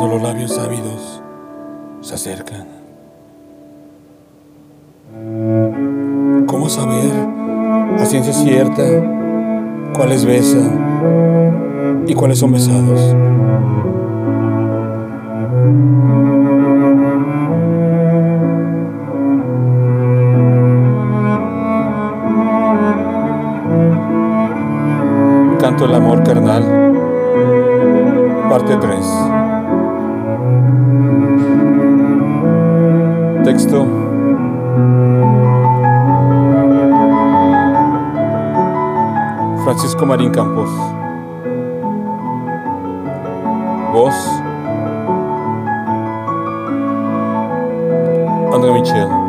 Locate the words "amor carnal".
25.94-26.64